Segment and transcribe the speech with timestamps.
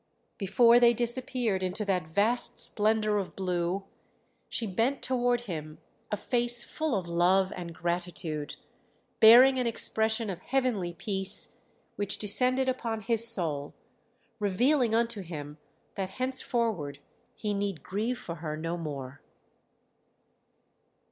[0.39, 3.83] Before they disappeared into that vast splendour of blue,
[4.49, 5.77] she bent toward him
[6.11, 8.55] a face full of love and gratitude,
[9.19, 11.49] bearing an expression of heavenly peace
[11.97, 13.75] which descended upon his soul,
[14.39, 15.59] revealing unto him
[15.93, 16.97] that henceforward
[17.35, 19.21] he need grieve for her no more.